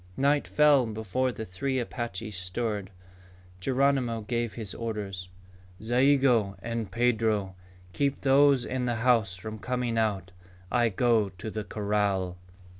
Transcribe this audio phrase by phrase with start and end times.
[0.17, 2.89] Night fell before the three Apaches stirred.
[3.59, 5.29] Geronimo gave his orders.
[5.79, 7.53] "Zayigo and Pedro,
[7.93, 10.31] keep those in the house from coming out.
[10.71, 12.39] I go to the corral."